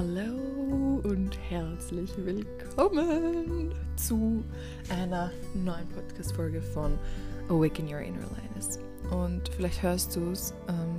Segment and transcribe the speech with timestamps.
[0.00, 4.42] Hallo und herzlich willkommen zu
[4.88, 6.98] einer neuen Podcast-Folge von
[7.50, 8.78] Awaken Your Inner Lioness.
[9.10, 10.96] Und vielleicht hörst du es, ähm,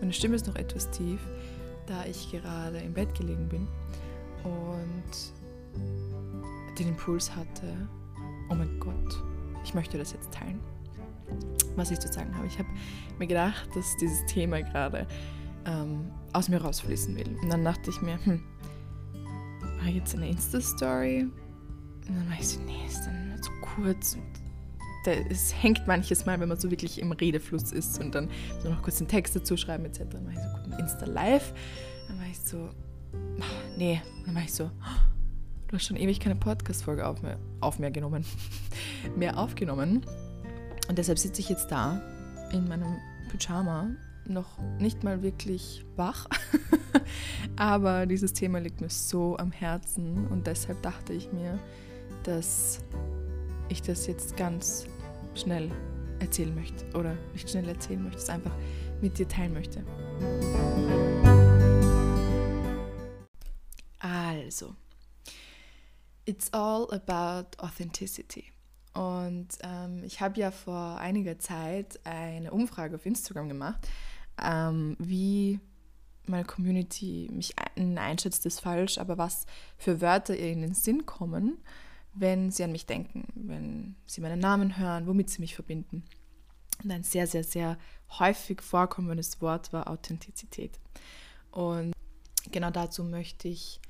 [0.00, 1.20] meine Stimme ist noch etwas tief,
[1.84, 3.68] da ich gerade im Bett gelegen bin
[4.44, 7.86] und den Impuls hatte,
[8.48, 9.22] oh mein Gott,
[9.64, 10.60] ich möchte das jetzt teilen,
[11.76, 12.46] was ich zu sagen habe.
[12.46, 12.70] Ich habe
[13.18, 15.06] mir gedacht, dass dieses Thema gerade
[15.66, 17.38] ähm, aus mir rausfließen will.
[17.42, 18.42] Und dann dachte ich mir, hm,
[19.78, 21.26] mache ich jetzt eine Insta-Story?
[22.08, 24.14] Und dann war ich so, nee, ist dann zu kurz.
[24.14, 24.22] Und
[25.04, 28.28] da, es hängt manches Mal, wenn man so wirklich im Redefluss ist und dann
[28.62, 30.04] so noch kurz einen Text dazu schreiben etc.
[30.10, 31.54] Dann war ich so, gut, Insta-Live.
[32.08, 32.68] Dann war ich so,
[33.40, 34.02] ach, nee.
[34.26, 34.70] Dann war ich so,
[35.68, 38.24] du hast schon ewig keine Podcast-Folge auf mir, auf mir genommen.
[39.16, 40.04] mehr aufgenommen.
[40.88, 42.02] Und deshalb sitze ich jetzt da
[42.52, 42.96] in meinem
[43.30, 43.90] Pyjama
[44.30, 46.26] noch nicht mal wirklich wach,
[47.56, 51.58] aber dieses Thema liegt mir so am Herzen und deshalb dachte ich mir,
[52.22, 52.80] dass
[53.68, 54.86] ich das jetzt ganz
[55.34, 55.70] schnell
[56.20, 58.54] erzählen möchte oder nicht schnell erzählen möchte, es einfach
[59.00, 59.84] mit dir teilen möchte.
[63.98, 64.74] Also,
[66.24, 68.52] it's all about authenticity.
[68.92, 73.88] Und ähm, ich habe ja vor einiger Zeit eine Umfrage auf Instagram gemacht,
[74.42, 75.60] ähm, wie
[76.26, 81.58] meine Community mich einschätzt, ist falsch, aber was für Wörter ihr in den Sinn kommen,
[82.14, 86.04] wenn sie an mich denken, wenn sie meinen Namen hören, womit sie mich verbinden.
[86.82, 87.78] Und ein sehr, sehr, sehr
[88.18, 90.80] häufig vorkommendes Wort war Authentizität.
[91.50, 91.92] Und
[92.50, 93.80] genau dazu möchte ich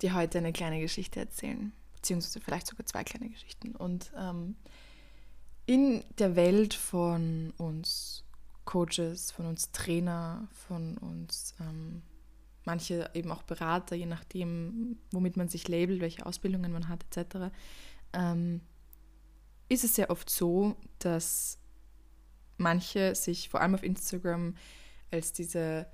[0.00, 3.76] dir heute eine kleine Geschichte erzählen, beziehungsweise vielleicht sogar zwei kleine Geschichten.
[3.76, 4.56] Und ähm,
[5.66, 8.24] in der Welt von uns
[8.64, 12.02] Coaches, von uns Trainer, von uns ähm,
[12.64, 17.52] manche eben auch Berater, je nachdem, womit man sich labelt, welche Ausbildungen man hat, etc.,
[18.12, 18.60] ähm,
[19.68, 21.58] ist es sehr oft so, dass
[22.58, 24.54] manche sich vor allem auf Instagram
[25.10, 25.86] als diese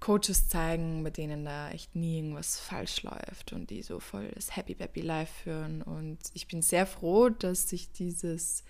[0.00, 4.56] Coaches zeigen, bei denen da echt nie irgendwas falsch läuft und die so voll das
[4.56, 5.82] Happy Happy Life führen.
[5.82, 8.64] Und ich bin sehr froh, dass sich dieses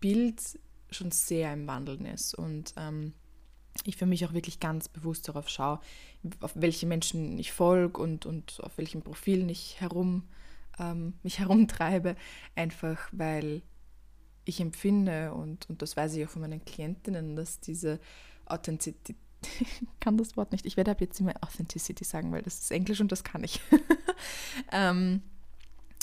[0.00, 0.58] Bild
[0.90, 3.12] schon sehr im Wandeln ist und ähm,
[3.84, 5.80] ich für mich auch wirklich ganz bewusst darauf schaue,
[6.40, 10.24] auf welche Menschen ich folge und, und auf welchen Profilen ich herum,
[10.78, 12.16] ähm, mich herumtreibe,
[12.54, 13.62] einfach weil
[14.44, 17.98] ich empfinde und, und das weiß ich auch von meinen Klientinnen, dass diese
[18.46, 19.16] Authentizität,
[19.60, 19.66] ich
[20.00, 23.00] kann das Wort nicht, ich werde ab jetzt immer Authenticity sagen, weil das ist Englisch
[23.00, 23.60] und das kann ich.
[24.72, 25.22] ähm,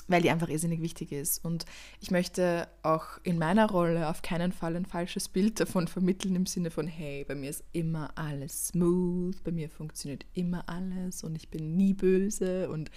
[0.08, 1.44] weil die einfach irrsinnig wichtig ist.
[1.44, 1.66] Und
[2.00, 6.46] ich möchte auch in meiner Rolle auf keinen Fall ein falsches Bild davon vermitteln im
[6.46, 11.36] Sinne von, hey, bei mir ist immer alles smooth, bei mir funktioniert immer alles und
[11.36, 12.92] ich bin nie böse und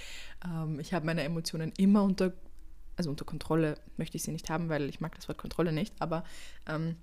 [0.44, 2.32] ähm, ich habe meine Emotionen immer unter,
[2.96, 5.94] also unter Kontrolle möchte ich sie nicht haben, weil ich mag das Wort Kontrolle nicht,
[6.00, 6.24] aber
[6.66, 6.96] ähm,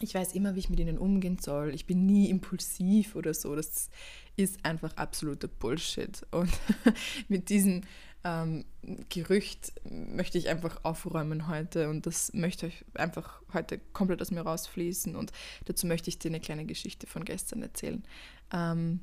[0.00, 1.74] ich weiß immer, wie ich mit ihnen umgehen soll.
[1.74, 3.56] Ich bin nie impulsiv oder so.
[3.56, 3.90] Das
[4.36, 6.24] ist einfach absoluter Bullshit.
[6.30, 6.50] Und
[7.28, 7.84] mit diesen
[8.24, 8.64] ähm,
[9.08, 14.40] Gerücht möchte ich einfach aufräumen heute und das möchte ich einfach heute komplett aus mir
[14.40, 15.32] rausfließen und
[15.66, 18.04] dazu möchte ich dir eine kleine Geschichte von gestern erzählen.
[18.52, 19.00] Ähm,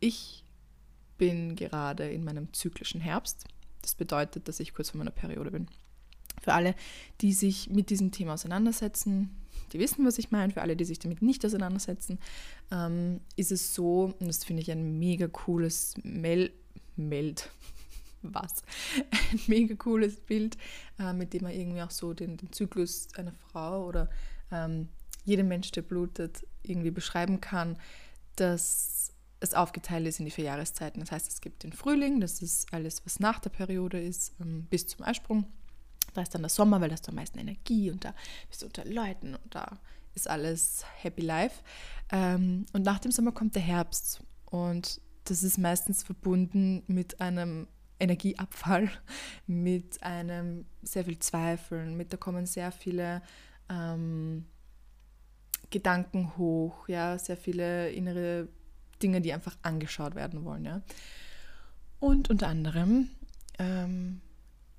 [0.00, 0.44] ich
[1.16, 3.44] bin gerade in meinem zyklischen Herbst.
[3.82, 5.68] Das bedeutet, dass ich kurz vor meiner Periode bin.
[6.42, 6.74] Für alle,
[7.20, 9.30] die sich mit diesem Thema auseinandersetzen,
[9.72, 10.52] die wissen, was ich meine.
[10.52, 12.18] Für alle, die sich damit nicht auseinandersetzen,
[12.70, 16.52] ähm, ist es so, und das finde ich ein mega cooles Mail
[16.96, 17.50] Meld.
[18.22, 18.62] Was?
[19.32, 20.56] Ein mega cooles Bild,
[20.98, 24.08] äh, mit dem man irgendwie auch so den, den Zyklus einer Frau oder
[24.50, 24.88] ähm,
[25.24, 27.78] jedem Mensch, der blutet, irgendwie beschreiben kann,
[28.36, 31.00] dass es aufgeteilt ist in die vier Jahreszeiten.
[31.00, 34.66] Das heißt, es gibt den Frühling, das ist alles, was nach der Periode ist, ähm,
[34.70, 35.44] bis zum Eisprung.
[36.14, 38.14] Da ist dann der Sommer, weil da ist am meisten Energie und da
[38.48, 39.78] bist du unter Leuten und da
[40.14, 41.62] ist alles Happy Life.
[42.10, 47.66] Ähm, und nach dem Sommer kommt der Herbst und das ist meistens verbunden mit einem
[47.98, 48.90] Energieabfall,
[49.46, 53.22] mit einem sehr viel Zweifeln, mit da kommen sehr viele
[53.68, 54.44] ähm,
[55.70, 58.48] Gedanken hoch, ja, sehr viele innere
[59.02, 60.82] Dinge, die einfach angeschaut werden wollen, ja.
[62.00, 63.10] Und unter anderem
[63.58, 64.20] ähm,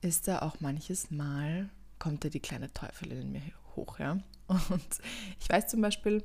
[0.01, 1.69] ist da auch manches Mal,
[1.99, 3.41] kommt da die kleine Teufelin in mir
[3.75, 4.19] hoch, ja.
[4.47, 5.01] Und
[5.39, 6.23] ich weiß zum Beispiel,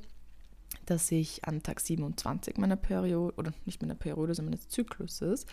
[0.91, 5.45] dass ich an Tag 27 meiner Periode, oder nicht meiner Periode, sondern meines Zykluses,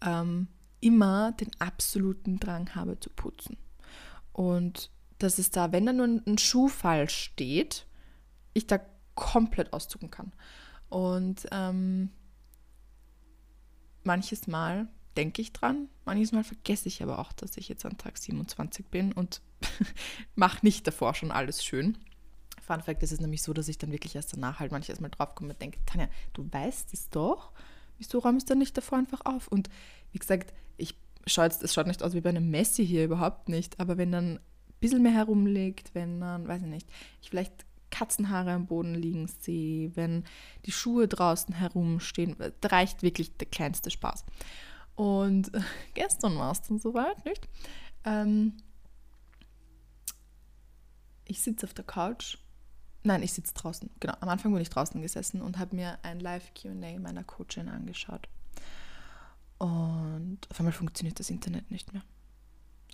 [0.00, 0.48] ähm,
[0.80, 3.58] immer den absoluten Drang habe zu putzen.
[4.32, 7.86] Und dass es da, wenn da nur ein Schuh falsch steht,
[8.54, 8.80] ich da
[9.14, 10.32] komplett auszucken kann.
[10.88, 12.08] Und ähm,
[14.04, 14.88] manches Mal
[15.18, 18.86] denke ich dran, manches Mal vergesse ich aber auch, dass ich jetzt an Tag 27
[18.86, 19.42] bin und
[20.34, 21.98] mache nicht davor schon alles schön.
[22.68, 25.08] Fun Fact ist es nämlich so, dass ich dann wirklich erst danach halt manches Mal
[25.08, 27.50] draufkomme und denke, Tanja, du weißt es doch,
[27.96, 29.48] wieso räumst du dann nicht davor einfach auf?
[29.48, 29.70] Und
[30.12, 30.94] wie gesagt, ich
[31.26, 34.34] schaue es schaut nicht aus wie bei einem Messi hier, überhaupt nicht, aber wenn dann
[34.34, 34.40] ein
[34.80, 36.88] bisschen mehr herumliegt, wenn dann, weiß ich nicht,
[37.22, 40.24] ich vielleicht Katzenhaare am Boden liegen sehe, wenn
[40.66, 44.26] die Schuhe draußen herumstehen, da reicht wirklich der kleinste Spaß.
[44.94, 45.50] Und
[45.94, 47.48] gestern war es dann soweit, nicht?
[48.04, 48.58] Ähm,
[51.24, 52.36] ich sitze auf der Couch.
[53.04, 53.90] Nein, ich sitze draußen.
[54.00, 58.28] Genau, am Anfang bin ich draußen gesessen und habe mir ein Live-QA meiner Coachin angeschaut.
[59.58, 62.02] Und auf einmal funktioniert das Internet nicht mehr.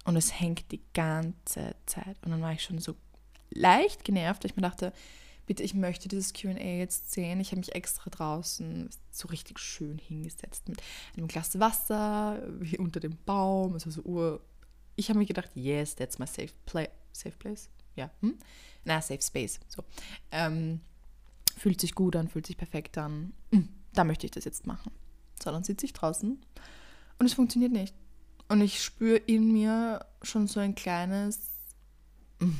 [0.04, 2.16] Und es hängt die ganze Zeit.
[2.22, 2.94] Und dann war ich schon so
[3.50, 4.92] leicht genervt, dass ich mir dachte,
[5.46, 7.40] bitte, ich möchte dieses QA jetzt sehen.
[7.40, 10.82] Ich habe mich extra draußen so richtig schön hingesetzt mit
[11.16, 13.74] einem Glas Wasser wie unter dem Baum.
[13.74, 14.40] Also so Uhr.
[14.96, 17.68] Ich habe mir gedacht, yes, that's my safe, play, safe place.
[17.96, 18.38] Ja, hm?
[18.84, 19.60] Na, safe space.
[19.68, 19.84] So.
[20.30, 20.80] Ähm,
[21.56, 23.32] fühlt sich gut an, fühlt sich perfekt an.
[23.52, 24.92] Hm, da möchte ich das jetzt machen.
[25.42, 26.38] So, dann sitze ich draußen
[27.18, 27.94] und es funktioniert nicht.
[28.48, 31.40] Und ich spüre in mir schon so ein kleines.
[32.40, 32.56] Hm,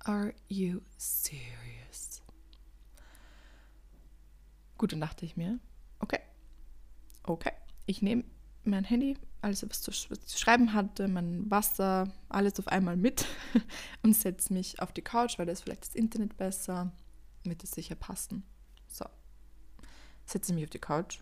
[0.00, 2.22] Are you serious?
[4.78, 5.58] Gut, dann dachte ich mir,
[5.98, 6.20] okay,
[7.24, 7.50] okay,
[7.86, 8.22] ich nehme
[8.62, 13.24] mein Handy, alles, was zu, was zu schreiben hatte, mein Wasser, alles auf einmal mit
[14.02, 16.92] und setze mich auf die Couch, weil da ist vielleicht das Internet besser,
[17.44, 18.42] wird es sicher passen.
[18.88, 19.06] So,
[20.26, 21.20] setze mich auf die Couch,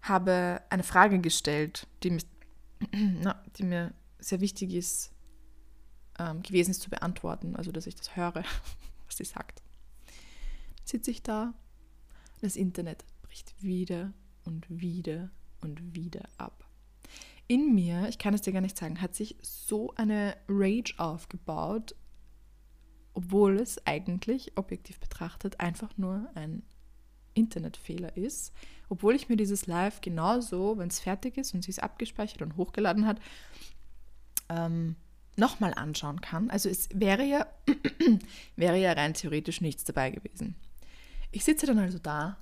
[0.00, 2.26] habe eine Frage gestellt, die, mich,
[2.92, 5.12] na, die mir sehr wichtig ist
[6.18, 8.42] ähm, gewesen ist zu beantworten, also dass ich das höre,
[9.06, 9.62] was sie sagt.
[10.82, 11.52] Sitze ich da,
[12.40, 14.14] das Internet bricht wieder
[14.44, 15.30] und wieder
[15.66, 16.64] und wieder ab.
[17.48, 21.94] In mir, ich kann es dir gar nicht sagen, hat sich so eine Rage aufgebaut,
[23.14, 26.62] obwohl es eigentlich objektiv betrachtet einfach nur ein
[27.34, 28.52] Internetfehler ist,
[28.88, 32.56] obwohl ich mir dieses Live genauso, wenn es fertig ist und sie es abgespeichert und
[32.56, 33.20] hochgeladen hat,
[34.48, 34.96] ähm,
[35.36, 36.50] nochmal anschauen kann.
[36.50, 37.46] Also es wäre ja,
[38.56, 40.56] wäre ja rein theoretisch nichts dabei gewesen.
[41.30, 42.38] Ich sitze dann also da,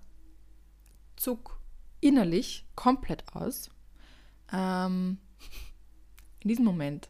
[1.17, 1.61] zuck
[2.05, 3.71] innerlich komplett aus.
[4.53, 5.19] Ähm,
[6.41, 7.09] in diesem Moment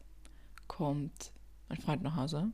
[0.67, 1.33] kommt
[1.67, 2.51] mein Freund nach Hause.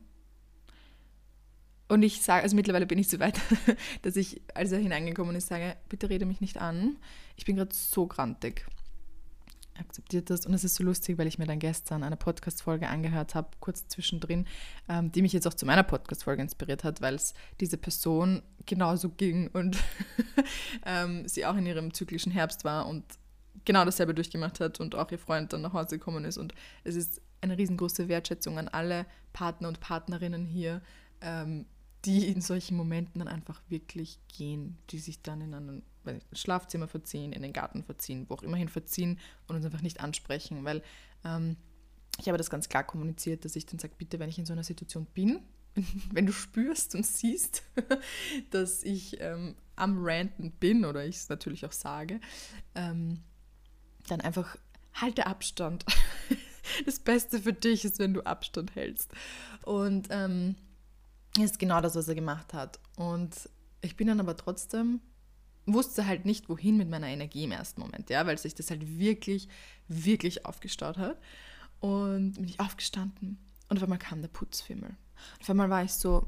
[1.88, 3.40] Und ich sage, also mittlerweile bin ich so weit,
[4.02, 6.96] dass ich, als er hineingekommen ist, sage, bitte rede mich nicht an.
[7.36, 8.66] Ich bin gerade so grantig
[9.78, 10.46] akzeptiert das.
[10.46, 13.86] Und es ist so lustig, weil ich mir dann gestern eine Podcast-Folge angehört habe, kurz
[13.88, 14.46] zwischendrin,
[14.88, 19.08] ähm, die mich jetzt auch zu meiner Podcast-Folge inspiriert hat, weil es diese Person genauso
[19.10, 19.78] ging und
[20.86, 23.04] ähm, sie auch in ihrem zyklischen Herbst war und
[23.64, 26.38] genau dasselbe durchgemacht hat und auch ihr Freund dann nach Hause gekommen ist.
[26.38, 26.54] Und
[26.84, 30.80] es ist eine riesengroße Wertschätzung an alle Partner und Partnerinnen hier,
[31.20, 31.66] ähm,
[32.04, 35.82] die in solchen Momenten dann einfach wirklich gehen, die sich dann in einen
[36.32, 40.64] Schlafzimmer verziehen, in den Garten verziehen, wo auch immerhin verziehen und uns einfach nicht ansprechen,
[40.64, 40.82] weil
[41.24, 41.56] ähm,
[42.18, 44.52] ich habe das ganz klar kommuniziert, dass ich dann sage, bitte, wenn ich in so
[44.52, 45.40] einer Situation bin,
[46.12, 47.62] wenn du spürst und siehst,
[48.50, 52.20] dass ich ähm, am Ranten bin oder ich es natürlich auch sage,
[52.74, 53.20] ähm,
[54.08, 54.56] dann einfach
[54.94, 55.84] halte Abstand.
[56.86, 59.12] Das Beste für dich ist, wenn du Abstand hältst.
[59.64, 60.54] Und ähm,
[61.38, 62.78] ist genau das, was er gemacht hat.
[62.96, 63.50] Und
[63.80, 65.00] ich bin dann aber trotzdem
[65.66, 68.98] wusste halt nicht, wohin mit meiner Energie im ersten Moment, ja, weil sich das halt
[68.98, 69.48] wirklich,
[69.88, 71.18] wirklich aufgestaut hat.
[71.80, 73.38] Und bin ich aufgestanden
[73.68, 74.96] und auf einmal kam der Putzfimmel.
[75.40, 76.26] Auf einmal war ich so,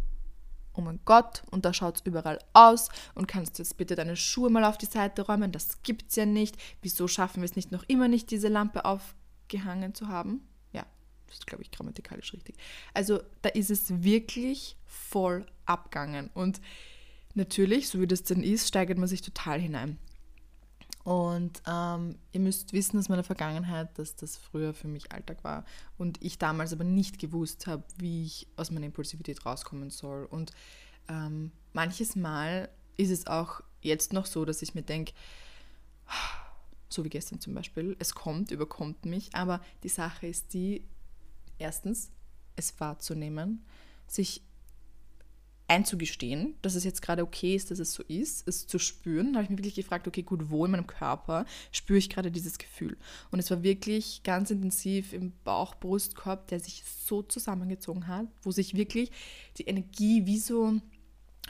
[0.75, 4.17] oh mein Gott, und da schaut es überall aus und kannst du jetzt bitte deine
[4.17, 5.53] Schuhe mal auf die Seite räumen?
[5.53, 6.57] Das gibt's ja nicht.
[6.83, 10.47] Wieso schaffen wir es nicht noch immer nicht, diese Lampe aufgehangen zu haben?
[10.73, 10.85] Ja,
[11.27, 12.57] das ist, glaube ich, grammatikalisch richtig.
[12.93, 16.61] Also da ist es wirklich voll abgangen und
[17.35, 19.99] natürlich, so wie das dann ist, steigert man sich total hinein.
[21.05, 25.67] Und ähm, ihr müsst wissen aus meiner Vergangenheit, dass das früher für mich Alltag war
[25.99, 30.25] und ich damals aber nicht gewusst habe, wie ich aus meiner Impulsivität rauskommen soll.
[30.25, 30.53] Und
[31.09, 35.13] ähm, manches Mal ist es auch jetzt noch so, dass ich mir denke,
[36.89, 40.85] so wie gestern zum Beispiel, es kommt, überkommt mich, aber die Sache ist die,
[41.59, 42.11] erstens,
[42.57, 43.65] es wahrzunehmen,
[44.07, 44.43] sich
[45.67, 49.35] einzugestehen, dass es jetzt gerade okay ist, dass es so ist, es zu spüren.
[49.35, 52.59] Habe ich mich wirklich gefragt, okay, gut, wo in meinem Körper spüre ich gerade dieses
[52.59, 52.97] Gefühl?
[53.31, 58.51] Und es war wirklich ganz intensiv im Bauch, Brustkorb, der sich so zusammengezogen hat, wo
[58.51, 59.11] sich wirklich
[59.57, 60.81] die Energie wie so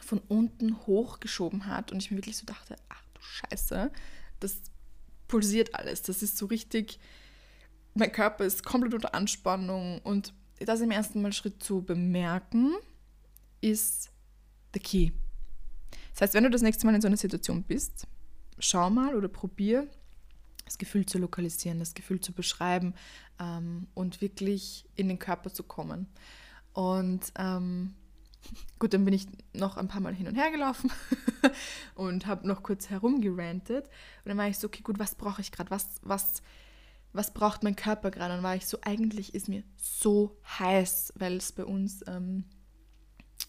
[0.02, 3.90] von unten hochgeschoben hat und ich mir wirklich so dachte, ach du scheiße,
[4.40, 4.58] das
[5.26, 6.02] pulsiert alles.
[6.02, 7.00] Das ist so richtig,
[7.94, 12.74] mein Körper ist komplett unter Anspannung und das im ersten Mal Schritt zu bemerken,
[13.64, 14.10] ist
[14.74, 15.10] the key.
[16.12, 18.06] Das heißt, wenn du das nächste Mal in so einer Situation bist,
[18.58, 19.88] schau mal oder probier
[20.66, 22.94] das Gefühl zu lokalisieren, das Gefühl zu beschreiben
[23.40, 26.06] ähm, und wirklich in den Körper zu kommen.
[26.72, 27.94] Und ähm,
[28.78, 30.90] gut, dann bin ich noch ein paar Mal hin und her gelaufen
[31.94, 33.86] und habe noch kurz herumgerantet.
[33.86, 35.70] Und dann war ich so, okay, gut, was brauche ich gerade?
[35.70, 36.42] Was, was,
[37.12, 38.34] was braucht mein Körper gerade?
[38.34, 42.44] Und dann war ich so, eigentlich ist mir so heiß, weil es bei uns ähm,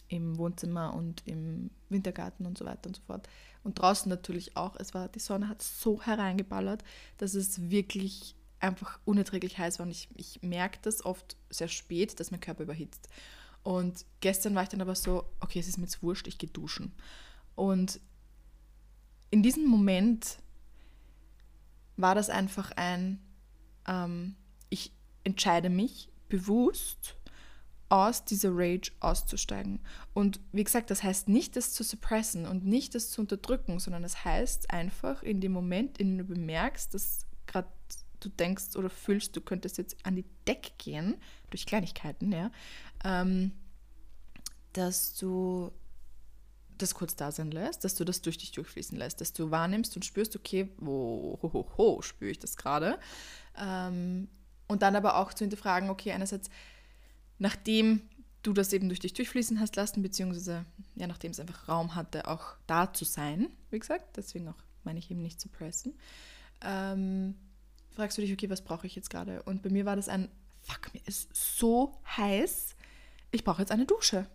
[0.07, 3.27] im Wohnzimmer und im Wintergarten und so weiter und so fort
[3.65, 4.75] und draußen natürlich auch.
[4.75, 6.83] Es war, die Sonne hat so hereingeballert,
[7.17, 9.87] dass es wirklich einfach unerträglich heiß war.
[9.87, 13.09] Und ich, ich merke das oft sehr spät, dass mein Körper überhitzt.
[13.63, 16.49] Und gestern war ich dann aber so, okay, es ist mir jetzt wurscht, ich gehe
[16.49, 16.93] duschen.
[17.55, 17.99] Und
[19.31, 20.37] in diesem Moment
[21.97, 23.19] war das einfach ein,
[23.87, 24.35] ähm,
[24.69, 24.91] ich
[25.23, 27.15] entscheide mich bewusst
[27.89, 29.79] aus dieser Rage auszusteigen.
[30.13, 34.03] Und wie gesagt, das heißt nicht, das zu suppressen und nicht das zu unterdrücken, sondern
[34.03, 37.69] es das heißt einfach in dem Moment, in dem du bemerkst, dass gerade
[38.19, 41.15] du denkst oder fühlst, du könntest jetzt an die Decke gehen,
[41.51, 42.51] durch Kleinigkeiten, ja,
[43.03, 43.51] ähm,
[44.73, 45.71] dass du
[46.77, 49.95] das kurz da sein lässt, dass du das durch dich durchfließen lässt, dass du wahrnimmst
[49.95, 52.99] und spürst, okay, wo, ho, ho, ho, spüre ich das gerade.
[53.57, 54.27] Ähm,
[54.67, 56.49] und dann aber auch zu hinterfragen, okay, einerseits,
[57.39, 58.01] nachdem
[58.43, 60.65] du das eben durch dich durchfließen hast lassen, beziehungsweise
[60.95, 64.99] ja, nachdem es einfach Raum hatte, auch da zu sein, wie gesagt, deswegen auch meine
[64.99, 65.93] ich eben nicht zu pressen,
[66.61, 67.35] ähm,
[67.95, 69.41] fragst du dich, okay, was brauche ich jetzt gerade?
[69.43, 70.29] Und bei mir war das ein,
[70.61, 72.75] fuck, mir ist so heiß,
[73.31, 74.27] ich brauche jetzt eine Dusche.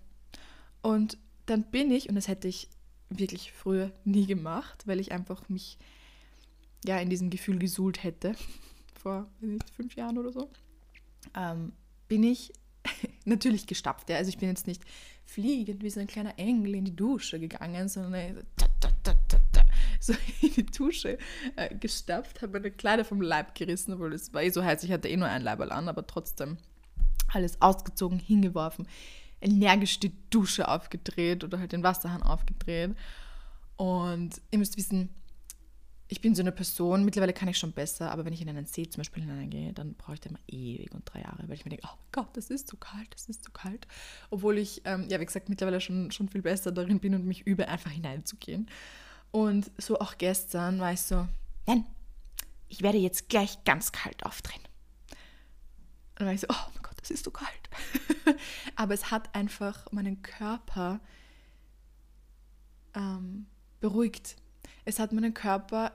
[0.82, 2.68] Und dann bin ich, und das hätte ich
[3.10, 5.78] wirklich früher nie gemacht, weil ich einfach mich
[6.84, 8.34] ja in diesem Gefühl gesuhlt hätte,
[8.94, 10.50] vor nicht, fünf Jahren oder so,
[11.34, 11.72] ähm,
[12.08, 12.52] bin ich
[13.24, 14.10] natürlich gestapft.
[14.10, 14.16] Ja.
[14.16, 14.82] Also ich bin jetzt nicht
[15.24, 18.44] fliegend wie so ein kleiner Engel in die Dusche gegangen, sondern
[20.00, 21.18] so in die Dusche
[21.56, 24.90] äh, gestapft, habe meine Kleider vom Leib gerissen, obwohl es war eh so heiß, ich
[24.90, 26.58] hatte eh nur ein Leiberl an, aber trotzdem
[27.28, 28.88] alles ausgezogen, hingeworfen,
[29.40, 32.96] energisch die Dusche aufgedreht oder halt den Wasserhahn aufgedreht.
[33.76, 35.10] Und ihr müsst wissen,
[36.12, 38.66] ich bin so eine Person, mittlerweile kann ich schon besser, aber wenn ich in einen
[38.66, 41.64] See zum Beispiel hineingehe, dann brauche ich da immer ewig und drei Jahre, weil ich
[41.64, 43.86] mir denke, oh Gott, das ist zu kalt, das ist zu kalt.
[44.28, 47.46] Obwohl ich, ähm, ja, wie gesagt, mittlerweile schon, schon viel besser darin bin und mich
[47.46, 48.68] übe, einfach hineinzugehen.
[49.30, 51.28] Und so auch gestern war ich so,
[51.68, 51.86] nein,
[52.68, 54.62] ich werde jetzt gleich ganz kalt aufdrehen.
[54.62, 57.70] Und dann war ich so, oh mein Gott, das ist so kalt.
[58.74, 60.98] aber es hat einfach meinen Körper
[62.96, 63.46] ähm,
[63.78, 64.34] beruhigt
[64.90, 65.92] es hat meinen Körper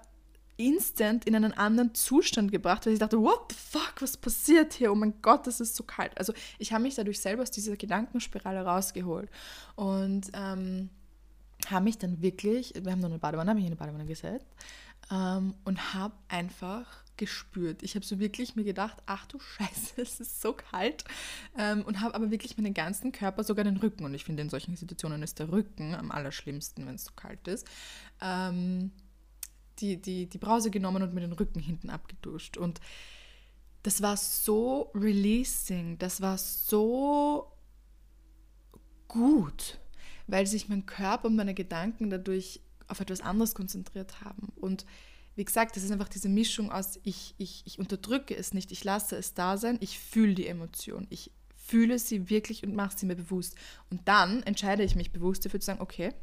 [0.57, 4.91] instant in einen anderen Zustand gebracht, weil ich dachte, what the fuck, was passiert hier?
[4.91, 6.17] Oh mein Gott, das ist so kalt.
[6.17, 9.29] Also ich habe mich dadurch selber aus dieser Gedankenspirale rausgeholt
[9.75, 10.89] und ähm,
[11.69, 14.47] habe mich dann wirklich, wir haben noch eine Badewanne, habe mich in eine Badewanne gesetzt
[15.11, 17.83] ähm, und habe einfach gespürt.
[17.83, 21.03] Ich habe so wirklich mir gedacht, ach du Scheiße, es ist so kalt.
[21.57, 24.49] Ähm, und habe aber wirklich meinen ganzen Körper, sogar den Rücken, und ich finde in
[24.49, 27.67] solchen Situationen ist der Rücken am allerschlimmsten, wenn es so kalt ist,
[28.21, 28.91] ähm,
[29.79, 32.57] die, die, die Brause genommen und mir den Rücken hinten abgeduscht.
[32.57, 32.79] Und
[33.83, 37.51] das war so releasing, das war so
[39.07, 39.79] gut,
[40.27, 44.51] weil sich mein Körper und meine Gedanken dadurch auf etwas anderes konzentriert haben.
[44.55, 44.85] Und
[45.35, 48.83] wie gesagt, das ist einfach diese Mischung aus, ich, ich, ich unterdrücke es nicht, ich
[48.83, 53.05] lasse es da sein, ich fühle die Emotion, ich fühle sie wirklich und mache sie
[53.05, 53.55] mir bewusst.
[53.89, 56.13] Und dann entscheide ich mich bewusst dafür zu sagen, okay,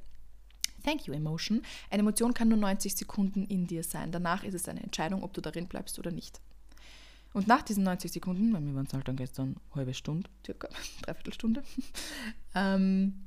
[0.83, 1.63] thank you Emotion.
[1.91, 4.13] Eine Emotion kann nur 90 Sekunden in dir sein.
[4.13, 6.41] Danach ist es eine Entscheidung, ob du darin bleibst oder nicht.
[7.33, 10.29] Und nach diesen 90 Sekunden, bei mir waren es halt dann gestern eine halbe Stunde,
[10.45, 10.69] circa,
[11.03, 11.63] dreiviertel Stunde,
[12.55, 13.25] ähm,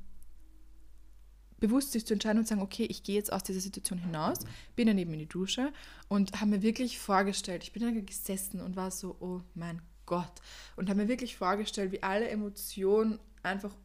[1.68, 4.40] bewusst sich zu entscheiden und sagen, okay, ich gehe jetzt aus dieser Situation hinaus,
[4.76, 5.72] bin dann eben in die Dusche
[6.08, 10.42] und habe mir wirklich vorgestellt, ich bin dann gesessen und war so, oh mein Gott,
[10.76, 13.76] und habe mir wirklich vorgestellt, wie alle Emotionen einfach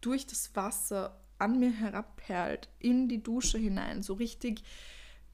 [0.00, 4.62] durch das Wasser an mir herabperlt, in die Dusche hinein, so richtig,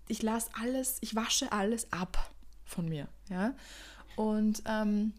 [0.08, 2.32] ich lasse alles, ich wasche alles ab
[2.64, 3.54] von mir, ja,
[4.16, 5.12] und ähm,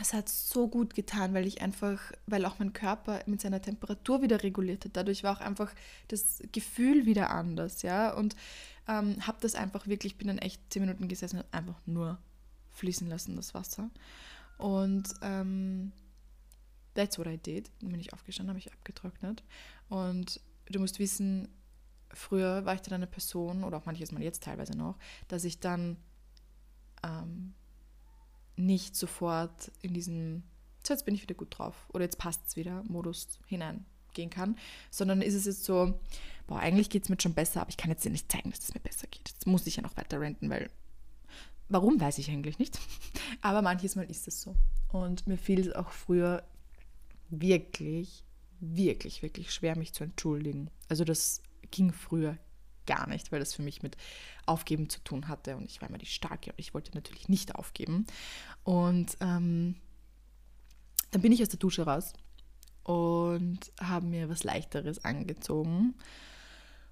[0.00, 4.22] es hat so gut getan, weil ich einfach, weil auch mein Körper mit seiner Temperatur
[4.22, 4.96] wieder reguliert hat.
[4.96, 5.72] Dadurch war auch einfach
[6.08, 8.12] das Gefühl wieder anders, ja.
[8.12, 8.34] Und
[8.88, 12.18] ähm, habe das einfach wirklich, bin dann echt zehn Minuten gesessen und einfach nur
[12.70, 13.88] fließen lassen, das Wasser.
[14.58, 15.92] Und ähm,
[16.94, 17.70] that's what I did.
[17.80, 19.44] Dann bin ich aufgestanden, habe ich abgetrocknet.
[19.88, 21.48] Und du musst wissen,
[22.12, 24.96] früher war ich dann eine Person, oder auch manches Mal jetzt teilweise noch,
[25.28, 25.96] dass ich dann
[27.04, 27.54] ähm,
[28.56, 30.44] nicht sofort in diesen,
[30.86, 34.56] so jetzt bin ich wieder gut drauf oder jetzt passt es wieder, Modus hineingehen kann,
[34.90, 35.98] sondern ist es jetzt so,
[36.46, 38.60] boah, eigentlich geht es mir schon besser, aber ich kann jetzt dir nicht zeigen, dass
[38.60, 39.28] es mir besser geht.
[39.28, 40.70] Jetzt muss ich ja noch weiter renten, weil
[41.68, 42.78] warum weiß ich eigentlich nicht.
[43.40, 44.54] Aber manches Mal ist es so.
[44.92, 46.44] Und mir fiel es auch früher
[47.30, 48.24] wirklich,
[48.60, 50.70] wirklich, wirklich schwer, mich zu entschuldigen.
[50.88, 52.38] Also das ging früher
[52.86, 53.96] gar nicht, weil das für mich mit
[54.46, 55.56] Aufgeben zu tun hatte.
[55.56, 58.06] Und ich war immer die Starke und ich wollte natürlich nicht aufgeben.
[58.62, 59.76] Und ähm,
[61.10, 62.12] dann bin ich aus der Dusche raus
[62.82, 65.94] und habe mir was Leichteres angezogen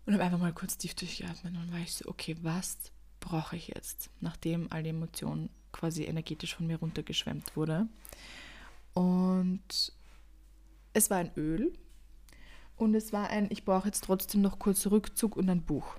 [0.07, 1.55] und habe einfach mal kurz tief durchgeatmet.
[1.55, 2.79] Und dann war ich so, okay, was
[3.21, 7.89] brauche ich jetzt, nachdem all die Emotionen quasi energetisch von mir runtergeschwemmt wurde.
[8.95, 9.93] Und
[10.93, 11.73] es war ein Öl
[12.83, 15.97] und es war ein, ich brauche jetzt trotzdem noch kurz Rückzug und ein Buch.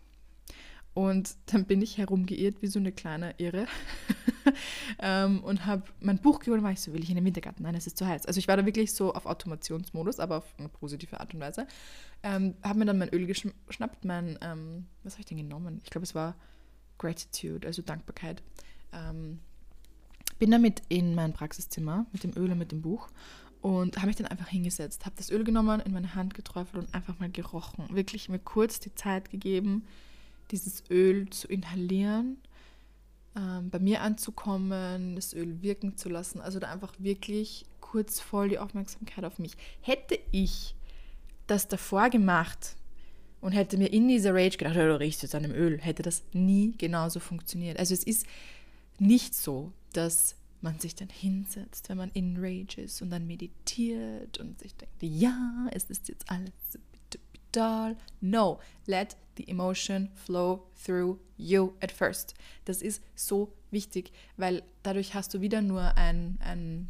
[0.93, 3.65] Und dann bin ich herumgeirrt wie so eine kleine Irre
[4.99, 7.63] ähm, und habe mein Buch geholt und war ich so, will ich in den Wintergarten?
[7.63, 8.25] Nein, es ist zu heiß.
[8.27, 11.65] Also ich war da wirklich so auf Automationsmodus, aber auf eine positive Art und Weise.
[12.21, 15.79] Ähm, habe mir dann mein Öl geschnappt, mein, ähm, was habe ich denn genommen?
[15.83, 16.35] Ich glaube, es war
[16.99, 18.43] Gratitude, also Dankbarkeit.
[18.91, 19.39] Ähm,
[20.37, 23.09] bin damit in mein Praxiszimmer mit dem Öl und mit dem Buch
[23.63, 26.93] und habe mich dann einfach hingesetzt, habe das Öl genommen, in meine Hand geträufelt und
[26.93, 27.85] einfach mal gerochen.
[27.91, 29.87] Wirklich mir kurz die Zeit gegeben,
[30.51, 32.35] dieses Öl zu inhalieren,
[33.37, 36.41] ähm, bei mir anzukommen, das Öl wirken zu lassen.
[36.41, 39.53] Also da einfach wirklich kurz voll die Aufmerksamkeit auf mich.
[39.79, 40.75] Hätte ich
[41.47, 42.75] das davor gemacht
[43.39, 46.23] und hätte mir in dieser Rage gedacht, du riechst jetzt an dem Öl, hätte das
[46.33, 47.79] nie genauso funktioniert.
[47.79, 48.25] Also es ist
[48.99, 54.39] nicht so, dass man sich dann hinsetzt, wenn man in Rage ist und dann meditiert
[54.39, 56.53] und sich denkt, ja, es ist jetzt alles
[57.51, 57.97] total.
[58.21, 62.33] No, let the emotion flow through you at first.
[62.65, 66.89] Das ist so wichtig, weil dadurch hast du wieder nur ein, ein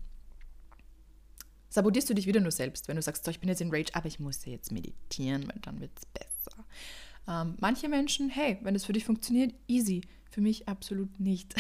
[1.69, 3.93] sabotierst du dich wieder nur selbst, wenn du sagst, so, ich bin jetzt in Rage,
[3.93, 6.65] aber ich muss jetzt meditieren, weil dann wird es besser.
[7.28, 10.02] Ähm, manche Menschen, hey, wenn es für dich funktioniert, easy.
[10.34, 11.54] Für mich absolut nicht.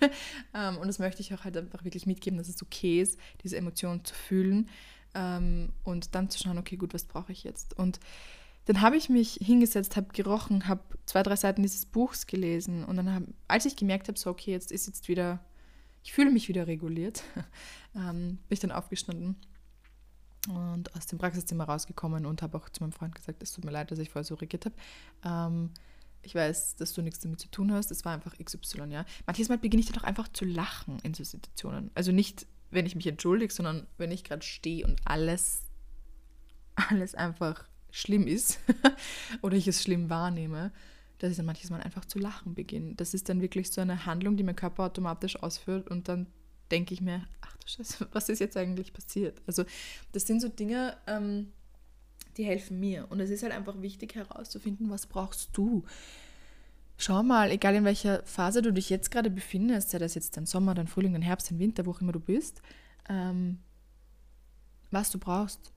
[0.54, 3.58] ähm, und das möchte ich auch halt einfach wirklich mitgeben, dass es okay ist, diese
[3.58, 4.70] Emotionen zu fühlen
[5.14, 7.78] ähm, und dann zu schauen, okay, gut, was brauche ich jetzt?
[7.78, 8.00] Und
[8.64, 12.96] dann habe ich mich hingesetzt, habe gerochen, habe zwei, drei Seiten dieses Buchs gelesen und
[12.96, 15.44] dann, hab, als ich gemerkt habe, so, okay, jetzt ist jetzt wieder,
[16.02, 17.24] ich fühle mich wieder reguliert,
[17.94, 19.36] ähm, bin ich dann aufgestanden
[20.48, 23.70] und aus dem Praxiszimmer rausgekommen und habe auch zu meinem Freund gesagt, es tut mir
[23.70, 25.70] leid, dass ich vorher so regiert habe.
[26.24, 27.90] Ich weiß, dass du nichts damit zu tun hast.
[27.90, 29.04] Es war einfach XY, ja.
[29.26, 31.90] Manches Mal beginne ich dann auch einfach zu lachen in so Situationen.
[31.94, 35.62] Also nicht, wenn ich mich entschuldige, sondern wenn ich gerade stehe und alles,
[36.74, 38.58] alles einfach schlimm ist
[39.42, 40.72] oder ich es schlimm wahrnehme,
[41.18, 42.94] dass ich dann manches Mal einfach zu lachen beginne.
[42.96, 46.26] Das ist dann wirklich so eine Handlung, die mein Körper automatisch ausführt und dann
[46.70, 49.40] denke ich mir, ach du Scheiße, was ist jetzt eigentlich passiert?
[49.46, 49.64] Also
[50.12, 51.52] das sind so Dinge, ähm,
[52.36, 53.06] die helfen mir.
[53.10, 55.84] Und es ist halt einfach wichtig herauszufinden, was brauchst du.
[56.96, 60.46] Schau mal, egal in welcher Phase du dich jetzt gerade befindest, sei das jetzt dein
[60.46, 62.62] Sommer, dein Frühling, dein Herbst, dein Winter, wo auch immer du bist,
[63.08, 63.58] ähm,
[64.90, 65.72] was du brauchst.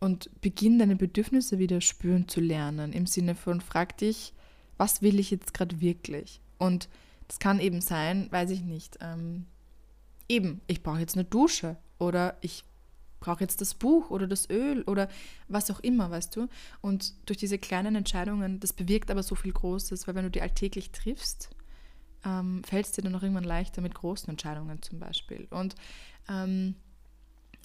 [0.00, 2.92] Und beginn deine Bedürfnisse wieder spüren zu lernen.
[2.92, 4.34] Im Sinne von, frag dich,
[4.76, 6.40] was will ich jetzt gerade wirklich?
[6.58, 6.88] Und
[7.26, 9.46] das kann eben sein, weiß ich nicht, ähm,
[10.28, 12.64] eben, ich brauche jetzt eine Dusche oder ich
[13.24, 15.08] brauche jetzt das Buch oder das Öl oder
[15.48, 16.48] was auch immer, weißt du?
[16.82, 20.42] Und durch diese kleinen Entscheidungen, das bewirkt aber so viel Großes, weil wenn du die
[20.42, 21.48] alltäglich triffst,
[22.24, 25.46] ähm, fällt es dir dann auch irgendwann leichter mit großen Entscheidungen zum Beispiel.
[25.50, 25.74] Und
[26.28, 26.74] ähm,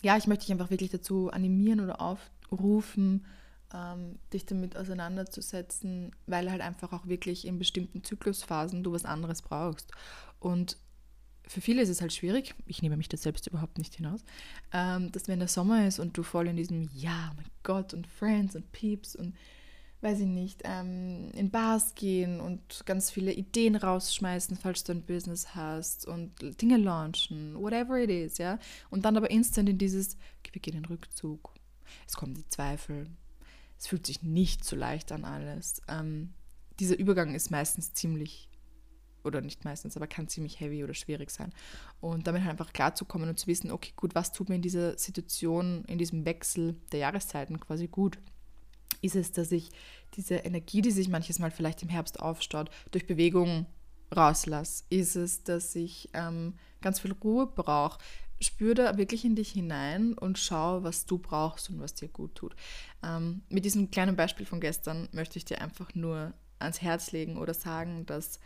[0.01, 3.25] ja, ich möchte dich einfach wirklich dazu animieren oder aufrufen,
[3.73, 9.41] ähm, dich damit auseinanderzusetzen, weil halt einfach auch wirklich in bestimmten Zyklusphasen du was anderes
[9.41, 9.91] brauchst.
[10.39, 10.77] Und
[11.49, 14.23] für viele ist es halt schwierig, ich nehme mich das selbst überhaupt nicht hinaus,
[14.71, 18.05] ähm, dass wenn der Sommer ist und du voll in diesem Ja, mein Gott und
[18.05, 19.35] Friends und Peeps und
[20.01, 25.01] weiß ich nicht, ähm, in Bars gehen und ganz viele Ideen rausschmeißen, falls du ein
[25.01, 28.59] Business hast und Dinge launchen, whatever it is, ja.
[28.91, 30.17] Und dann aber instant in dieses,
[30.51, 31.51] wir gehen in Rückzug.
[32.07, 33.07] Es kommen die Zweifel.
[33.77, 35.81] Es fühlt sich nicht so leicht an alles.
[35.87, 36.33] Ähm,
[36.79, 38.48] dieser Übergang ist meistens ziemlich
[39.29, 41.53] oder nicht meistens, aber kann ziemlich heavy oder schwierig sein.
[42.01, 44.97] Und damit halt einfach klarzukommen und zu wissen, okay, gut, was tut mir in dieser
[44.97, 48.19] Situation, in diesem Wechsel der Jahreszeiten quasi gut?
[49.01, 49.69] Ist es, dass ich
[50.15, 53.65] diese Energie, die sich manches Mal vielleicht im Herbst aufstaut, durch Bewegung
[54.15, 54.83] rauslasse?
[54.89, 57.99] Ist es, dass ich ähm, ganz viel Ruhe brauche?
[58.41, 62.35] spür da wirklich in dich hinein und schau, was du brauchst und was dir gut
[62.35, 62.55] tut.
[63.03, 67.37] Ähm, mit diesem kleinen Beispiel von gestern möchte ich dir einfach nur ans Herz legen
[67.37, 68.39] oder sagen, dass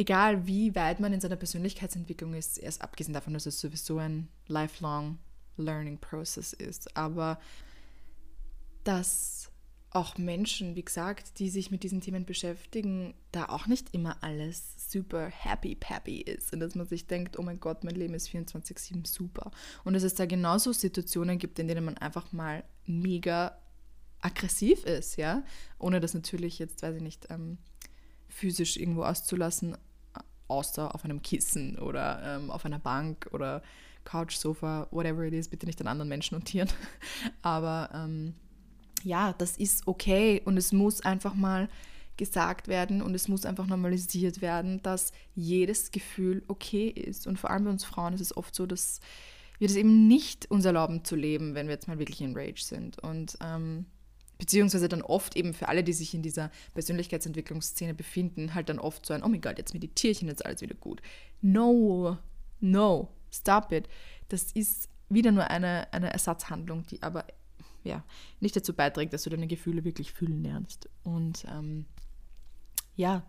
[0.00, 4.28] egal wie weit man in seiner Persönlichkeitsentwicklung ist, erst abgesehen davon, dass es sowieso ein
[4.46, 5.18] lifelong
[5.58, 7.38] learning process ist, aber
[8.82, 9.50] dass
[9.90, 14.90] auch Menschen, wie gesagt, die sich mit diesen Themen beschäftigen, da auch nicht immer alles
[14.90, 16.52] super happy peppy ist.
[16.52, 19.50] Und dass man sich denkt, oh mein Gott, mein Leben ist 24/7 super.
[19.84, 23.58] Und dass es da genauso Situationen gibt, in denen man einfach mal mega
[24.20, 25.42] aggressiv ist, ja,
[25.78, 27.58] ohne das natürlich jetzt, weiß ich nicht, ähm,
[28.28, 29.76] physisch irgendwo auszulassen,
[30.50, 33.62] außer auf einem Kissen oder ähm, auf einer Bank oder
[34.04, 36.68] Couch, Sofa, whatever it is, bitte nicht an anderen Menschen notieren,
[37.42, 38.34] aber ähm,
[39.02, 41.68] ja, das ist okay und es muss einfach mal
[42.16, 47.26] gesagt werden und es muss einfach normalisiert werden, dass jedes Gefühl okay ist.
[47.26, 49.00] Und vor allem bei uns Frauen ist es oft so, dass
[49.58, 52.62] wir das eben nicht uns erlauben zu leben, wenn wir jetzt mal wirklich in Rage
[52.62, 52.98] sind.
[52.98, 53.86] Und ähm,
[54.40, 59.06] beziehungsweise dann oft eben für alle, die sich in dieser Persönlichkeitsentwicklungsszene befinden, halt dann oft
[59.06, 61.00] so ein, oh mein Gott, jetzt meditiere ich und jetzt alles wieder gut.
[61.42, 62.18] No,
[62.58, 63.88] no, stop it.
[64.28, 67.26] Das ist wieder nur eine, eine Ersatzhandlung, die aber
[67.84, 68.02] ja,
[68.40, 70.88] nicht dazu beiträgt, dass du deine Gefühle wirklich fühlen lernst.
[71.04, 71.84] Und ähm,
[72.96, 73.22] ja,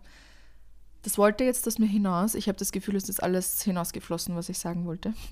[1.02, 2.34] das wollte jetzt das mir hinaus.
[2.34, 5.14] Ich habe das Gefühl, es ist alles hinausgeflossen, was ich sagen wollte.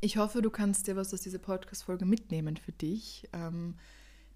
[0.00, 3.74] Ich hoffe, du kannst dir was aus dieser Podcast-Folge mitnehmen für dich, ähm,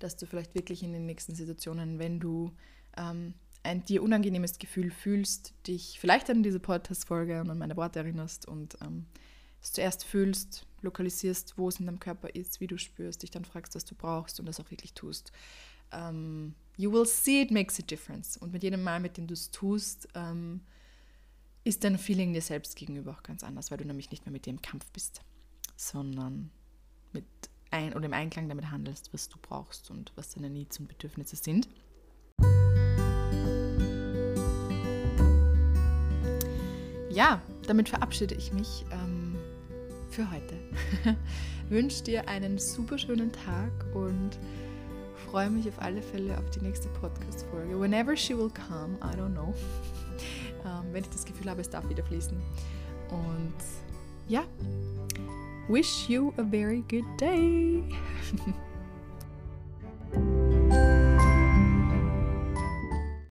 [0.03, 2.53] dass du vielleicht wirklich in den nächsten Situationen, wenn du
[2.97, 8.01] ähm, ein dir unangenehmes Gefühl fühlst, dich vielleicht an diese Podcast-Folge und an meine Worte
[8.01, 9.07] erinnerst und ähm,
[9.63, 13.45] es zuerst fühlst, lokalisierst, wo es in deinem Körper ist, wie du spürst, dich dann
[13.45, 15.33] fragst, was du brauchst und das auch wirklich tust.
[15.93, 18.37] Ähm, you will see it makes a difference.
[18.37, 20.63] Und mit jedem Mal, mit dem du es tust, ähm,
[21.65, 24.47] ist dein Feeling dir selbst gegenüber auch ganz anders, weil du nämlich nicht mehr mit
[24.47, 25.21] dir im Kampf bist,
[25.77, 26.51] sondern
[27.13, 27.25] mit
[27.73, 31.37] ein oder im Einklang damit handelst, was du brauchst und was deine Needs und Bedürfnisse
[31.37, 31.69] sind.
[37.11, 38.85] Ja, damit verabschiede ich mich.
[38.91, 39.37] Ähm,
[40.13, 40.59] für heute.
[41.71, 44.39] Wünsche dir einen super schönen Tag und
[45.31, 47.81] freue mich auf alle Fälle auf die nächste Podcast-Folge.
[47.81, 49.55] Whenever she will come, I don't know.
[50.67, 52.37] ähm, wenn ich das Gefühl habe, es darf wieder fließen.
[53.09, 53.55] Und
[54.29, 54.45] ja,
[55.69, 57.83] wish you a very good day.